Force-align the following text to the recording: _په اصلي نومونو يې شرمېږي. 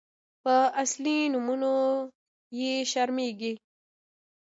_په 0.43 0.55
اصلي 0.83 1.17
نومونو 1.33 1.73
يې 2.59 2.73
شرمېږي. 2.91 3.53